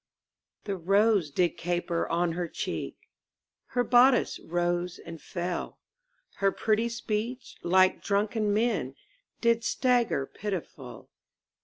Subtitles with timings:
[0.63, 2.97] The rose did caper on her cheek,
[3.67, 5.77] Her bodice rose and fell,
[6.37, 8.95] Her pretty speech, like drunken men,
[9.41, 11.11] Did stagger pitiful.